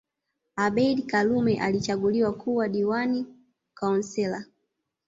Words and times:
Abeid 0.57 1.05
Karume 1.07 1.59
alichaguliwa 1.61 2.33
kuwa 2.33 2.67
diwani 2.69 3.25
Councillor 3.79 4.45